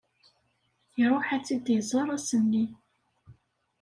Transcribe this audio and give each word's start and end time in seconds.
Iruḥ 1.01 1.27
ad 1.35 1.43
tt-id-iẓer 1.43 2.07
ass-nni. 2.15 2.65